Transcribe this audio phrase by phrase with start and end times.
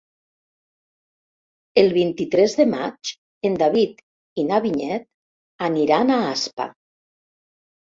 [1.81, 3.11] El vint-i-tres de maig
[3.51, 4.03] en David
[4.41, 5.07] i na Vinyet
[5.71, 6.71] aniran a Aspa.